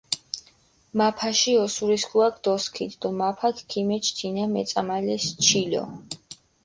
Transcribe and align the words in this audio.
მაფაში 0.99 1.51
ოსურისქუაქ 1.63 2.35
დოსქიდჷ 2.47 2.95
დო 3.01 3.09
მაფაქ 3.19 3.57
ქიმეჩჷ 3.69 4.11
თინა 4.17 4.45
მეწამალეს 4.55 5.23
ჩილო. 5.45 5.83